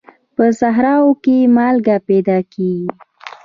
په 0.35 0.45
صحراوو 0.59 1.11
کې 1.23 1.37
مالګه 1.55 1.95
پیدا 2.07 2.37
کېږي. 2.53 2.87